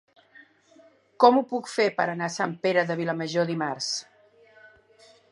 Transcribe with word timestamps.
Com 1.23 1.35
ho 1.39 1.43
puc 1.51 1.67
fer 1.73 1.85
per 1.99 2.07
anar 2.13 2.29
a 2.31 2.33
Sant 2.35 2.55
Pere 2.63 2.85
de 2.91 2.95
Vilamajor 3.01 3.45
dimarts? 3.51 3.91